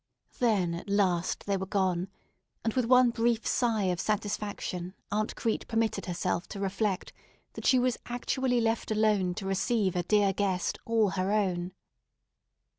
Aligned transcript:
Then 0.39 0.73
at 0.73 0.89
last 0.89 1.45
they 1.45 1.57
were 1.57 1.67
gone, 1.67 2.07
and 2.63 2.73
with 2.73 2.85
one 2.87 3.11
brief 3.11 3.45
sigh 3.45 3.83
of 3.83 3.99
satisfaction 3.99 4.95
Aunt 5.11 5.35
Crete 5.35 5.67
permitted 5.67 6.07
herself 6.07 6.47
to 6.47 6.59
reflect 6.59 7.13
that 7.53 7.67
she 7.67 7.77
was 7.77 7.99
actually 8.07 8.61
left 8.61 8.89
alone 8.89 9.35
to 9.35 9.45
receive 9.45 9.95
a 9.95 10.01
dear 10.01 10.33
guest 10.33 10.79
all 10.85 11.09
her 11.11 11.31
own. 11.31 11.73